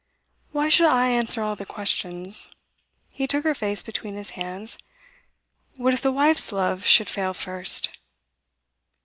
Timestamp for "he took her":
3.11-3.53